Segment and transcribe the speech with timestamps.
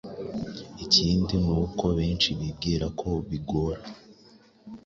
[0.83, 3.79] Ikindi ni uko benshi bibwira ko bigora